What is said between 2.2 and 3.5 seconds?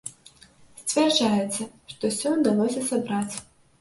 ўдалося сабраць.